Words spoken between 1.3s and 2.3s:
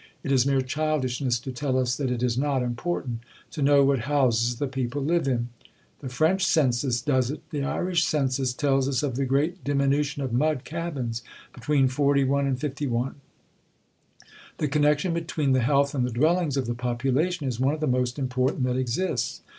to tell us that it